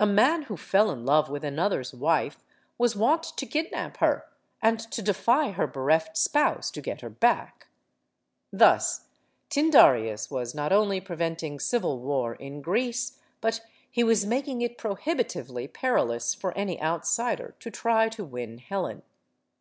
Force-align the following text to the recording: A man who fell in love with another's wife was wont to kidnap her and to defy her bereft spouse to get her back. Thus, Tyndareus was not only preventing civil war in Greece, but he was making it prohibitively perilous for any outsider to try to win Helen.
A 0.00 0.06
man 0.06 0.42
who 0.46 0.56
fell 0.56 0.90
in 0.90 1.06
love 1.06 1.30
with 1.30 1.44
another's 1.44 1.94
wife 1.94 2.42
was 2.78 2.96
wont 2.96 3.22
to 3.22 3.46
kidnap 3.46 3.98
her 3.98 4.26
and 4.60 4.80
to 4.90 5.00
defy 5.02 5.52
her 5.52 5.68
bereft 5.68 6.16
spouse 6.16 6.68
to 6.72 6.80
get 6.82 7.00
her 7.00 7.08
back. 7.08 7.68
Thus, 8.52 9.06
Tyndareus 9.50 10.32
was 10.32 10.52
not 10.52 10.72
only 10.72 11.00
preventing 11.00 11.60
civil 11.60 12.00
war 12.00 12.34
in 12.34 12.60
Greece, 12.60 13.20
but 13.40 13.60
he 13.88 14.02
was 14.02 14.26
making 14.26 14.62
it 14.62 14.78
prohibitively 14.78 15.68
perilous 15.68 16.34
for 16.34 16.50
any 16.58 16.82
outsider 16.82 17.54
to 17.60 17.70
try 17.70 18.08
to 18.08 18.24
win 18.24 18.58
Helen. 18.58 19.02